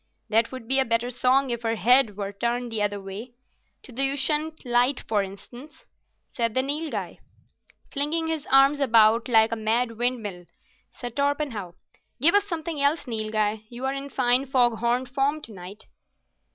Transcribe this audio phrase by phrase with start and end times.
[0.29, 4.13] "That would be a better song if her head were turned the other way—to the
[4.13, 5.85] Ushant light, for instance,"
[6.31, 7.19] said the Nilghai.
[7.91, 10.47] "Flinging his arms about like a mad windmill,"
[10.91, 11.73] said Torpenhow.
[12.19, 13.61] "Give us something else, Nilghai.
[13.69, 15.85] You're in fine fog horn form tonight."